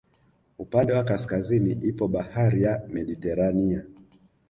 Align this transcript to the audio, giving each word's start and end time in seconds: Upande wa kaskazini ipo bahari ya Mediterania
Upande 0.57 0.93
wa 0.93 1.03
kaskazini 1.03 1.71
ipo 1.71 2.07
bahari 2.07 2.63
ya 2.63 2.81
Mediterania 2.89 3.83